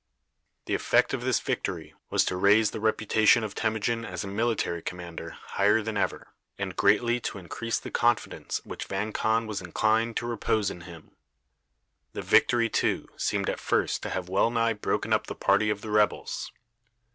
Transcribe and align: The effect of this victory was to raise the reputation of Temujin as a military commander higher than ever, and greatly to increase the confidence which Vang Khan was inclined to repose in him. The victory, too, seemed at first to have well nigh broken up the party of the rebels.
The 0.65 0.73
effect 0.73 1.13
of 1.13 1.21
this 1.21 1.39
victory 1.39 1.93
was 2.09 2.25
to 2.25 2.35
raise 2.35 2.71
the 2.71 2.79
reputation 2.79 3.43
of 3.43 3.53
Temujin 3.53 4.03
as 4.03 4.23
a 4.23 4.27
military 4.27 4.81
commander 4.81 5.29
higher 5.39 5.83
than 5.83 5.95
ever, 5.95 6.29
and 6.57 6.75
greatly 6.75 7.19
to 7.19 7.37
increase 7.37 7.77
the 7.77 7.91
confidence 7.91 8.61
which 8.63 8.85
Vang 8.85 9.13
Khan 9.13 9.45
was 9.45 9.61
inclined 9.61 10.17
to 10.17 10.25
repose 10.25 10.71
in 10.71 10.81
him. 10.89 11.11
The 12.13 12.23
victory, 12.23 12.67
too, 12.67 13.09
seemed 13.15 13.47
at 13.47 13.59
first 13.59 14.01
to 14.01 14.09
have 14.09 14.27
well 14.27 14.49
nigh 14.49 14.73
broken 14.73 15.13
up 15.13 15.27
the 15.27 15.35
party 15.35 15.69
of 15.69 15.81
the 15.81 15.91
rebels. 15.91 16.51